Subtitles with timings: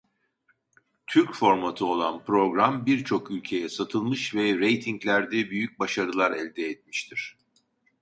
[1.07, 7.37] Türk formatı olan program birçok ülkeye satılmış ve reytinglerde büyük başarılar elde etmiştir.